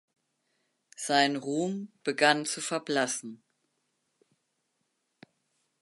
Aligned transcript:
Sein 0.97 1.35
Ruhm 1.35 1.91
begann 2.03 2.47
zu 2.47 2.59
verblassen. 2.59 3.43